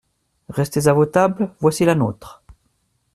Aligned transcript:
Restez 0.49 0.87
à 0.87 0.93
vos 0.93 1.05
tables; 1.05 1.53
voici 1.59 1.85
la 1.85 1.93
nôtre… 1.93 2.41